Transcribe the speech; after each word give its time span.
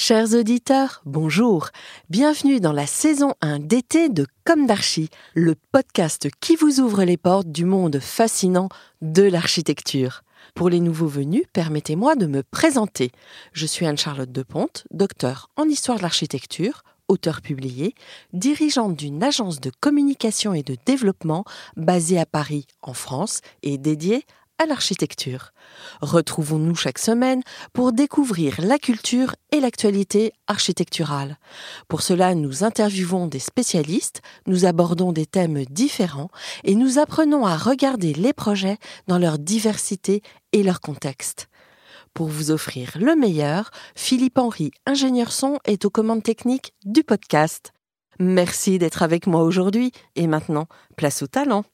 Chers 0.00 0.32
auditeurs, 0.34 1.02
bonjour. 1.06 1.70
Bienvenue 2.08 2.60
dans 2.60 2.70
la 2.70 2.86
saison 2.86 3.34
1 3.40 3.58
d'été 3.58 4.08
de 4.08 4.28
Comme 4.44 4.64
d'Archie, 4.64 5.10
le 5.34 5.56
podcast 5.72 6.28
qui 6.38 6.54
vous 6.54 6.78
ouvre 6.78 7.02
les 7.02 7.16
portes 7.16 7.50
du 7.50 7.64
monde 7.64 7.98
fascinant 7.98 8.68
de 9.02 9.24
l'architecture. 9.24 10.22
Pour 10.54 10.68
les 10.68 10.78
nouveaux 10.78 11.08
venus, 11.08 11.42
permettez-moi 11.52 12.14
de 12.14 12.26
me 12.26 12.44
présenter. 12.44 13.10
Je 13.52 13.66
suis 13.66 13.86
Anne-Charlotte 13.86 14.30
Deponte, 14.30 14.84
docteur 14.92 15.50
en 15.56 15.64
histoire 15.64 15.98
de 15.98 16.02
l'architecture, 16.02 16.84
auteur 17.08 17.40
publié, 17.40 17.96
dirigeante 18.32 18.94
d'une 18.94 19.24
agence 19.24 19.60
de 19.60 19.72
communication 19.80 20.54
et 20.54 20.62
de 20.62 20.76
développement 20.86 21.44
basée 21.76 22.20
à 22.20 22.26
Paris, 22.26 22.66
en 22.82 22.94
France, 22.94 23.40
et 23.64 23.78
dédiée 23.78 24.24
à 24.58 24.66
l'architecture. 24.66 25.52
Retrouvons-nous 26.00 26.74
chaque 26.74 26.98
semaine 26.98 27.42
pour 27.72 27.92
découvrir 27.92 28.56
la 28.60 28.78
culture 28.78 29.34
et 29.52 29.60
l'actualité 29.60 30.32
architecturale. 30.46 31.38
Pour 31.88 32.02
cela, 32.02 32.34
nous 32.34 32.64
interviewons 32.64 33.26
des 33.26 33.38
spécialistes, 33.38 34.20
nous 34.46 34.64
abordons 34.64 35.12
des 35.12 35.26
thèmes 35.26 35.64
différents 35.66 36.30
et 36.64 36.74
nous 36.74 36.98
apprenons 36.98 37.46
à 37.46 37.56
regarder 37.56 38.12
les 38.14 38.32
projets 38.32 38.78
dans 39.06 39.18
leur 39.18 39.38
diversité 39.38 40.22
et 40.52 40.62
leur 40.62 40.80
contexte. 40.80 41.48
Pour 42.14 42.26
vous 42.26 42.50
offrir 42.50 42.90
le 42.98 43.14
meilleur, 43.14 43.70
Philippe 43.94 44.38
Henry, 44.38 44.72
ingénieur 44.86 45.30
son, 45.30 45.58
est 45.64 45.84
aux 45.84 45.90
commandes 45.90 46.22
techniques 46.22 46.74
du 46.84 47.04
podcast. 47.04 47.72
Merci 48.18 48.78
d'être 48.78 49.04
avec 49.04 49.28
moi 49.28 49.42
aujourd'hui 49.42 49.92
et 50.16 50.26
maintenant, 50.26 50.66
place 50.96 51.22
au 51.22 51.28
talent. 51.28 51.64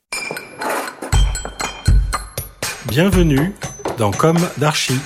Bienvenue 2.89 3.53
dans 3.97 4.11
Comme 4.11 4.37
d'Archie. 4.59 5.01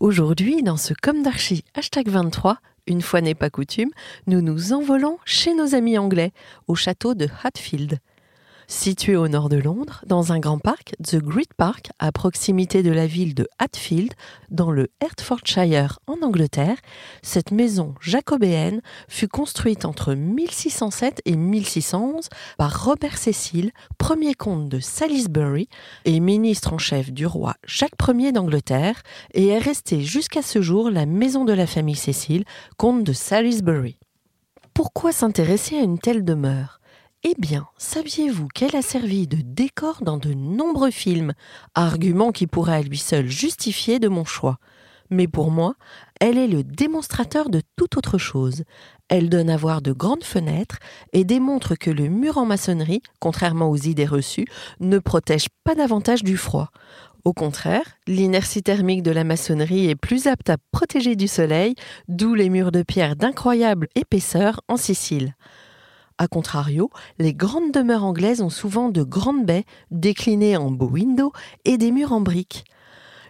Aujourd'hui, 0.00 0.64
dans 0.64 0.76
ce 0.76 0.94
Comme 1.00 1.22
d'Archie 1.22 1.64
hashtag 1.74 2.08
23, 2.08 2.58
une 2.88 3.02
fois 3.02 3.20
n'est 3.20 3.36
pas 3.36 3.50
coutume, 3.50 3.90
nous 4.26 4.42
nous 4.42 4.72
envolons 4.72 5.18
chez 5.24 5.54
nos 5.54 5.76
amis 5.76 5.96
anglais, 5.96 6.32
au 6.66 6.74
château 6.74 7.14
de 7.14 7.28
Hatfield. 7.44 8.00
Situé 8.66 9.14
au 9.14 9.28
nord 9.28 9.50
de 9.50 9.58
Londres, 9.58 10.02
dans 10.06 10.32
un 10.32 10.38
grand 10.38 10.58
parc, 10.58 10.94
The 11.02 11.16
Great 11.16 11.52
Park, 11.54 11.90
à 11.98 12.12
proximité 12.12 12.82
de 12.82 12.90
la 12.90 13.06
ville 13.06 13.34
de 13.34 13.46
Hatfield, 13.58 14.14
dans 14.50 14.70
le 14.70 14.88
Hertfordshire 15.00 15.98
en 16.06 16.22
Angleterre, 16.22 16.78
cette 17.22 17.50
maison 17.50 17.94
jacobéenne 18.00 18.80
fut 19.08 19.28
construite 19.28 19.84
entre 19.84 20.14
1607 20.14 21.20
et 21.26 21.36
1611 21.36 22.28
par 22.56 22.84
Robert 22.84 23.18
Cecil, 23.18 23.70
premier 23.98 24.34
comte 24.34 24.70
de 24.70 24.80
Salisbury 24.80 25.68
et 26.06 26.18
ministre 26.20 26.72
en 26.72 26.78
chef 26.78 27.12
du 27.12 27.26
roi 27.26 27.54
Jacques 27.66 27.92
Ier 28.08 28.32
d'Angleterre, 28.32 29.02
et 29.34 29.48
est 29.48 29.58
restée 29.58 30.00
jusqu'à 30.00 30.42
ce 30.42 30.62
jour 30.62 30.90
la 30.90 31.04
maison 31.04 31.44
de 31.44 31.52
la 31.52 31.66
famille 31.66 31.96
Cecil, 31.96 32.44
comte 32.78 33.04
de 33.04 33.12
Salisbury. 33.12 33.98
Pourquoi 34.72 35.12
s'intéresser 35.12 35.76
à 35.76 35.82
une 35.82 35.98
telle 35.98 36.24
demeure? 36.24 36.80
Eh 37.24 37.34
bien, 37.38 37.66
saviez-vous 37.78 38.48
qu'elle 38.48 38.76
a 38.76 38.82
servi 38.82 39.26
de 39.26 39.38
décor 39.42 40.02
dans 40.02 40.18
de 40.18 40.34
nombreux 40.34 40.90
films, 40.90 41.32
argument 41.74 42.32
qui 42.32 42.46
pourrait 42.46 42.76
à 42.76 42.82
lui 42.82 42.98
seul 42.98 43.26
justifier 43.26 43.98
de 43.98 44.08
mon 44.08 44.26
choix. 44.26 44.58
Mais 45.08 45.26
pour 45.26 45.50
moi, 45.50 45.74
elle 46.20 46.36
est 46.36 46.48
le 46.48 46.62
démonstrateur 46.62 47.48
de 47.48 47.62
toute 47.76 47.96
autre 47.96 48.18
chose. 48.18 48.64
Elle 49.08 49.30
donne 49.30 49.48
à 49.48 49.56
voir 49.56 49.80
de 49.80 49.92
grandes 49.92 50.24
fenêtres 50.24 50.78
et 51.14 51.24
démontre 51.24 51.76
que 51.76 51.90
le 51.90 52.08
mur 52.08 52.36
en 52.36 52.44
maçonnerie, 52.44 53.02
contrairement 53.20 53.70
aux 53.70 53.76
idées 53.76 54.06
reçues, 54.06 54.46
ne 54.80 54.98
protège 54.98 55.46
pas 55.64 55.74
davantage 55.74 56.24
du 56.24 56.36
froid. 56.36 56.70
Au 57.24 57.32
contraire, 57.32 57.96
l'inertie 58.06 58.62
thermique 58.62 59.02
de 59.02 59.10
la 59.10 59.24
maçonnerie 59.24 59.88
est 59.88 59.96
plus 59.96 60.26
apte 60.26 60.50
à 60.50 60.58
protéger 60.72 61.16
du 61.16 61.26
soleil, 61.26 61.74
d'où 62.08 62.34
les 62.34 62.50
murs 62.50 62.70
de 62.72 62.82
pierre 62.82 63.16
d'incroyable 63.16 63.88
épaisseur 63.94 64.60
en 64.68 64.76
Sicile. 64.76 65.34
A 66.18 66.28
contrario, 66.28 66.90
les 67.18 67.34
grandes 67.34 67.72
demeures 67.72 68.04
anglaises 68.04 68.40
ont 68.40 68.50
souvent 68.50 68.88
de 68.88 69.02
grandes 69.02 69.44
baies 69.44 69.64
déclinées 69.90 70.56
en 70.56 70.70
beaux 70.70 70.88
windows 70.88 71.32
et 71.64 71.76
des 71.76 71.90
murs 71.90 72.12
en 72.12 72.20
briques. 72.20 72.64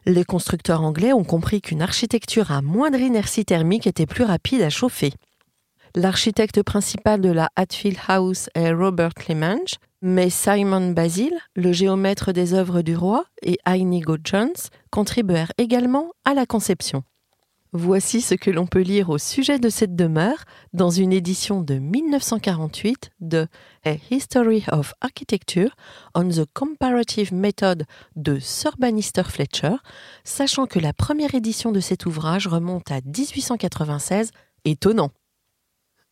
Les 0.04 0.24
constructeurs 0.24 0.82
anglais 0.82 1.14
ont 1.14 1.24
compris 1.24 1.62
qu'une 1.62 1.80
architecture 1.80 2.52
à 2.52 2.60
moindre 2.60 3.00
inertie 3.00 3.46
thermique 3.46 3.86
était 3.86 4.04
plus 4.04 4.24
rapide 4.24 4.60
à 4.60 4.68
chauffer. 4.68 5.14
L'architecte 5.94 6.62
principal 6.62 7.22
de 7.22 7.30
la 7.30 7.48
Hatfield 7.56 7.96
House 8.08 8.50
est 8.54 8.72
Robert 8.72 9.14
Lemange, 9.28 9.76
mais 10.02 10.28
Simon 10.28 10.90
Basil, 10.90 11.32
le 11.56 11.72
géomètre 11.72 12.32
des 12.32 12.52
œuvres 12.52 12.82
du 12.82 12.96
roi, 12.96 13.24
et 13.42 13.58
Inigo 13.64 14.18
Jones 14.22 14.52
contribuèrent 14.90 15.52
également 15.56 16.10
à 16.26 16.34
la 16.34 16.44
conception. 16.44 17.02
Voici 17.76 18.20
ce 18.20 18.36
que 18.36 18.52
l'on 18.52 18.68
peut 18.68 18.82
lire 18.82 19.10
au 19.10 19.18
sujet 19.18 19.58
de 19.58 19.68
cette 19.68 19.96
demeure 19.96 20.44
dans 20.74 20.90
une 20.90 21.12
édition 21.12 21.60
de 21.60 21.74
1948 21.74 23.10
de 23.18 23.48
A 23.84 23.96
History 24.12 24.62
of 24.70 24.94
Architecture 25.00 25.74
on 26.14 26.28
the 26.28 26.44
Comparative 26.54 27.34
Method 27.34 27.84
de 28.14 28.38
Sir 28.38 28.76
Bannister 28.78 29.24
Fletcher, 29.24 29.74
sachant 30.22 30.66
que 30.66 30.78
la 30.78 30.92
première 30.92 31.34
édition 31.34 31.72
de 31.72 31.80
cet 31.80 32.06
ouvrage 32.06 32.46
remonte 32.46 32.92
à 32.92 33.00
1896, 33.00 34.30
étonnant. 34.64 35.10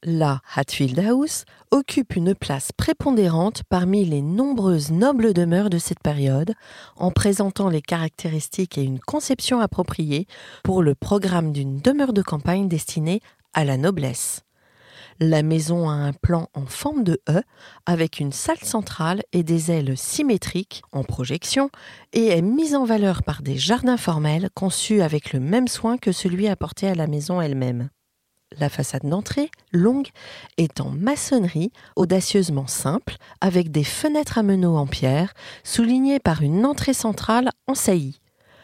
La 0.05 0.41
Hatfield 0.57 0.99
House 0.99 1.45
occupe 1.71 2.17
une 2.17 2.35
place 2.35 2.73
prépondérante 2.73 3.63
parmi 3.69 4.05
les 4.05 4.21
nombreuses 4.21 4.91
nobles 4.91 5.33
demeures 5.33 5.71
de 5.71 5.79
cette 5.79 6.01
période, 6.01 6.55
en 6.97 7.13
présentant 7.13 7.69
les 7.69 7.83
caractéristiques 7.83 8.79
et 8.79 8.83
une 8.83 8.99
conception 8.99 9.61
appropriée 9.61 10.27
pour 10.65 10.83
le 10.83 10.97
programme 10.97 11.53
d'une 11.53 11.79
demeure 11.81 12.13
de 12.13 12.21
campagne 12.21 12.67
destinée 12.67 13.21
à 13.55 13.65
la 13.65 13.77
noblesse. 13.77 14.43
La 15.21 15.45
maison 15.45 15.89
a 15.89 15.93
un 15.93 16.13
plan 16.13 16.49
en 16.53 16.67
forme 16.67 17.05
de 17.05 17.21
E, 17.29 17.41
avec 17.87 18.19
une 18.19 18.33
salle 18.33 18.59
centrale 18.59 19.23
et 19.33 19.45
des 19.45 19.71
ailes 19.71 19.97
symétriques 19.97 20.83
en 20.91 21.05
projection, 21.05 21.71
et 22.13 22.27
est 22.27 22.43
mise 22.43 22.75
en 22.75 22.85
valeur 22.85 23.23
par 23.23 23.41
des 23.41 23.57
jardins 23.57 23.97
formels 23.97 24.51
conçus 24.53 25.01
avec 25.01 25.33
le 25.33 25.39
même 25.39 25.69
soin 25.69 25.97
que 25.97 26.11
celui 26.11 26.49
apporté 26.49 26.89
à 26.89 26.97
la 26.97 27.07
maison 27.07 27.41
elle-même. 27.41 27.89
La 28.59 28.69
façade 28.69 29.05
d'entrée, 29.05 29.51
longue, 29.73 30.09
est 30.57 30.81
en 30.81 30.91
maçonnerie 30.91 31.73
audacieusement 31.97 32.67
simple, 32.67 33.17
avec 33.41 33.71
des 33.71 33.85
fenêtres 33.85 34.39
à 34.39 34.43
meneaux 34.43 34.77
en 34.77 34.87
pierre, 34.87 35.35
soulignées 35.65 36.21
par 36.21 36.43
une 36.43 36.65
entrée 36.67 36.95
centrale 36.95 37.51
en 37.67 37.75
saillie, 37.75 38.21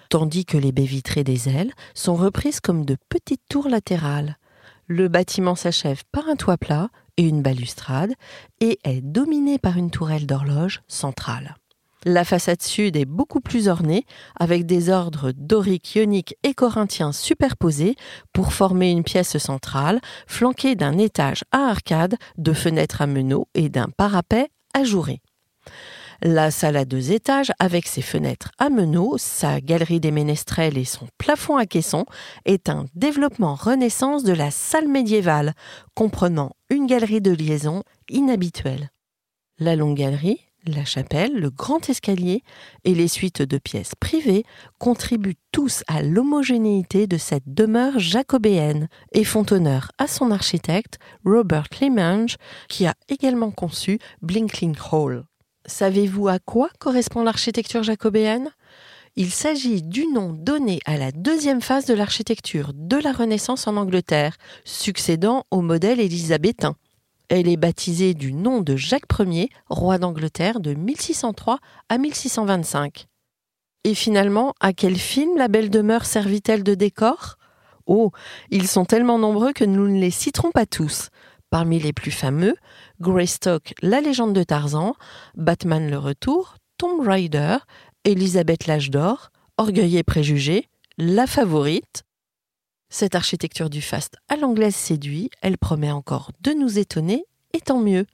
tandis 0.09 0.45
que 0.45 0.59
les 0.59 0.73
baies 0.73 0.85
vitrées 0.85 1.25
des 1.25 1.49
ailes 1.49 1.73
sont 1.95 2.15
reprises 2.15 2.61
comme 2.61 2.85
de 2.85 2.97
petites 3.09 3.43
tours 3.49 3.69
latérales. 3.69 4.37
Le 4.87 5.09
bâtiment 5.09 5.55
s'achève 5.55 6.03
par 6.13 6.29
un 6.29 6.37
toit 6.37 6.57
plat 6.57 6.89
et 7.17 7.23
une 7.23 7.43
balustrade, 7.43 8.15
et 8.61 8.79
est 8.85 9.01
dominé 9.01 9.59
par 9.59 9.77
une 9.77 9.91
tourelle 9.91 10.27
d'horloge 10.27 10.83
centrale. 10.87 11.57
La 12.05 12.25
façade 12.25 12.63
sud 12.63 12.97
est 12.97 13.05
beaucoup 13.05 13.41
plus 13.41 13.67
ornée, 13.67 14.07
avec 14.39 14.67
des 14.67 14.89
ordres 14.89 15.33
doriques, 15.33 15.97
ioniques 15.97 16.37
et 16.45 16.55
corinthiens 16.55 17.13
superposés 17.13 17.97
pour 18.33 18.53
former 18.53 18.91
une 18.91 19.03
pièce 19.03 19.37
centrale, 19.39 20.01
flanquée 20.29 20.77
d'un 20.77 20.97
étage 20.97 21.43
à 21.51 21.69
arcade, 21.69 22.17
de 22.37 22.53
fenêtres 22.53 23.03
à 23.03 23.07
meneaux 23.07 23.49
et 23.55 23.69
d'un 23.69 23.89
parapet 23.97 24.49
ajouré. 24.75 25.21
La 26.23 26.51
salle 26.51 26.77
à 26.77 26.85
deux 26.85 27.13
étages, 27.13 27.53
avec 27.61 27.87
ses 27.87 28.03
fenêtres 28.03 28.51
à 28.59 28.71
meneaux, 28.71 29.17
sa 29.19 29.61
galerie 29.61 30.01
des 30.01 30.11
ménestrels 30.11 30.77
et 30.77 30.85
son 30.85 31.07
plafond 31.17 31.57
à 31.57 31.67
caisson, 31.67 32.07
est 32.45 32.69
un 32.69 32.87
développement 32.95 33.55
renaissance 33.55 34.25
de 34.25 34.33
la 34.33 34.51
salle 34.51 34.89
médiévale, 34.89 35.55
comprenant 35.95 36.53
une 36.71 36.87
galerie 36.87 37.21
de 37.21 37.31
liaison 37.31 37.85
inhabituelle. 38.09 38.91
La 39.61 39.77
longue 39.77 39.97
galerie, 39.97 40.48
la 40.67 40.85
chapelle, 40.85 41.35
le 41.35 41.51
grand 41.51 41.89
escalier 41.89 42.43
et 42.85 42.95
les 42.95 43.09
suites 43.09 43.43
de 43.43 43.59
pièces 43.59 43.93
privées 43.99 44.45
contribuent 44.79 45.39
tous 45.53 45.83
à 45.87 46.03
l'homogénéité 46.03 47.07
de 47.07 47.17
cette 47.17 47.55
demeure 47.55 47.99
jacobéenne 47.99 48.89
et 49.13 49.25
font 49.25 49.47
honneur 49.51 49.91
à 49.99 50.07
son 50.07 50.31
architecte 50.31 50.99
Robert 51.25 51.69
Lemange 51.81 52.37
qui 52.69 52.87
a 52.87 52.95
également 53.09 53.51
conçu 53.51 53.99
Blinkling 54.23 54.77
Hall. 54.93 55.25
Savez-vous 55.67 56.29
à 56.29 56.39
quoi 56.39 56.71
correspond 56.79 57.23
l'architecture 57.23 57.83
jacobéenne? 57.83 58.51
Il 59.17 59.31
s'agit 59.31 59.83
du 59.83 60.07
nom 60.07 60.33
donné 60.33 60.81
à 60.87 60.97
la 60.97 61.11
deuxième 61.13 61.61
phase 61.61 61.87
de 61.87 61.95
l'architecture 61.95 62.73
de 62.75 62.97
la 62.97 63.13
Renaissance 63.13 63.67
en 63.67 63.77
Angleterre, 63.77 64.37
succédant 64.65 65.45
au 65.51 65.61
modèle 65.61 65.99
élisabétain. 65.99 66.77
Elle 67.29 67.49
est 67.49 67.59
baptisée 67.59 68.15
du 68.15 68.33
nom 68.33 68.63
de 68.63 68.75
Jacques 68.75 69.05
Ier, 69.19 69.51
roi 69.69 69.99
d'Angleterre 69.99 70.61
de 70.61 70.73
1603 70.73 71.59
à 71.91 71.99
1625. 71.99 73.07
Et 73.85 73.95
finalement, 73.95 74.55
à 74.61 74.73
quel 74.73 74.97
film 74.97 75.37
la 75.37 75.49
belle 75.49 75.69
demeure 75.69 76.07
servit-elle 76.07 76.63
de 76.63 76.75
décor? 76.75 77.37
Oh, 77.87 78.13
ils 78.51 78.67
sont 78.67 78.87
tellement 78.87 79.19
nombreux 79.19 79.53
que 79.53 79.65
nous 79.65 79.89
ne 79.89 80.01
les 80.01 80.11
citerons 80.11 80.53
pas 80.53 80.67
tous. 80.67 81.11
Parmi 81.51 81.79
les 81.79 81.93
plus 81.93 82.11
fameux, 82.11 82.55
Greystock, 83.01 83.75
la 83.83 84.01
légende 84.01 84.35
de 84.35 84.43
Tarzan, 84.43 84.95
Batman 85.35 85.91
le 85.91 85.99
retour, 85.99 86.57
Tomb 86.79 87.07
Raider, 87.07 87.59
Elisabeth 88.05 88.67
l'âge 88.67 88.91
d'or, 88.91 89.31
Orgueil 89.59 89.99
et 89.99 90.03
préjugé, 90.03 90.69
La 90.97 91.27
favorite. 91.27 92.05
Cette 92.91 93.15
architecture 93.15 93.69
du 93.69 93.83
faste 93.83 94.17
à 94.31 94.37
l'anglaise 94.37 94.75
séduit, 94.75 95.31
elle 95.43 95.59
promet 95.59 95.91
encore 95.91 96.31
de 96.41 96.53
nous 96.53 96.79
étonner, 96.79 97.25
et 97.53 97.61
tant 97.61 97.81
mieux. 97.81 98.07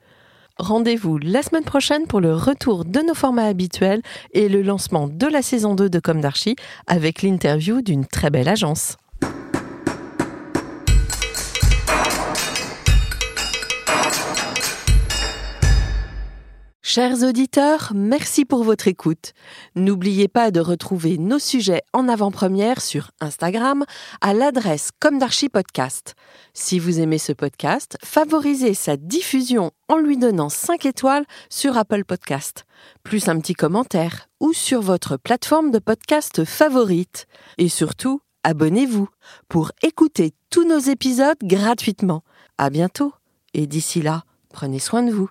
Rendez-vous 0.59 1.19
la 1.19 1.43
semaine 1.43 1.65
prochaine 1.65 2.07
pour 2.07 2.21
le 2.21 2.35
retour 2.35 2.85
de 2.85 3.01
nos 3.01 3.15
formats 3.15 3.47
habituels 3.47 4.03
et 4.33 4.49
le 4.49 4.63
lancement 4.63 5.09
de 5.09 5.27
la 5.27 5.43
saison 5.43 5.75
2 5.75 5.89
de 5.89 5.99
Comme 6.01 6.21
d'Archie 6.21 6.57
avec 6.87 7.23
l'interview 7.23 7.83
d'une 7.83 8.07
très 8.07 8.31
belle 8.31 8.49
agence. 8.49 8.97
Chers 16.87 17.23
auditeurs, 17.23 17.93
merci 17.95 18.45
pour 18.45 18.63
votre 18.63 18.89
écoute. 18.89 19.33
N'oubliez 19.75 20.29
pas 20.29 20.51
de 20.51 20.61
retrouver 20.61 21.17
nos 21.17 21.39
sujets 21.39 21.81
en 21.95 22.11
avant-première 22.11 22.83
sur 22.83 23.11
Instagram 23.23 23.87
à 24.21 24.35
l'adresse 24.35 24.91
comme 25.01 25.19
d'Archie 25.19 25.49
Podcast. 25.49 26.15
Si 26.53 26.79
vous 26.79 27.01
aimez 27.01 27.17
ce 27.17 27.33
podcast, 27.33 27.97
favorisez 28.05 28.75
sa 28.75 28.99
diffusion 28.99 29.71
en 29.89 29.97
lui 29.97 30.19
donnant 30.19 30.51
5 30.51 30.85
étoiles 30.85 31.25
sur 31.49 31.79
Apple 31.79 32.05
Podcast, 32.05 32.67
plus 33.03 33.29
un 33.31 33.41
petit 33.41 33.55
commentaire 33.55 34.29
ou 34.39 34.53
sur 34.53 34.83
votre 34.83 35.17
plateforme 35.17 35.71
de 35.71 35.79
podcast 35.79 36.45
favorite. 36.45 37.27
Et 37.57 37.71
surtout, 37.71 38.21
abonnez-vous 38.43 39.09
pour 39.49 39.73
écouter 39.83 40.35
tous 40.51 40.69
nos 40.69 40.81
épisodes 40.81 41.39
gratuitement. 41.43 42.25
À 42.59 42.69
bientôt 42.69 43.15
et 43.55 43.67
d'ici 43.67 44.03
là, 44.03 44.25
prenez 44.51 44.81
soin 44.81 45.03
de 45.03 45.13
vous. 45.13 45.31